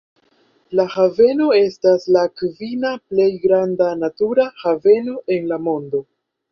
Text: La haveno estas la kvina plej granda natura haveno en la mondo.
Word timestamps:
La 0.79 0.85
haveno 0.93 1.49
estas 1.59 2.09
la 2.17 2.25
kvina 2.41 2.95
plej 3.13 3.29
granda 3.47 3.93
natura 4.07 4.51
haveno 4.67 5.19
en 5.39 5.49
la 5.55 5.67
mondo. 5.71 6.09